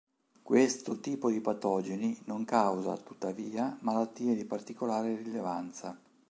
Questo 0.41 0.99
tipo 0.99 1.29
di 1.29 1.41
patogeni 1.41 2.19
non 2.25 2.43
causa 2.43 2.97
tuttavia 2.97 3.77
malattie 3.81 4.33
di 4.33 4.45
particolare 4.45 5.15
rilevanza. 5.17 5.95